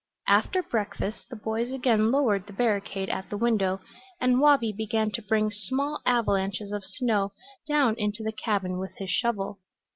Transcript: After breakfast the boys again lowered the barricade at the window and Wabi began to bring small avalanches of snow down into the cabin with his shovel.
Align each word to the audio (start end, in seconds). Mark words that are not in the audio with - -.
After 0.25 0.63
breakfast 0.63 1.29
the 1.29 1.35
boys 1.35 1.71
again 1.71 2.09
lowered 2.11 2.47
the 2.47 2.53
barricade 2.53 3.07
at 3.07 3.29
the 3.29 3.37
window 3.37 3.81
and 4.19 4.39
Wabi 4.39 4.73
began 4.73 5.11
to 5.11 5.21
bring 5.21 5.51
small 5.51 6.01
avalanches 6.07 6.71
of 6.71 6.83
snow 6.83 7.33
down 7.67 7.93
into 7.99 8.23
the 8.23 8.31
cabin 8.33 8.79
with 8.79 8.95
his 8.97 9.11
shovel. 9.11 9.59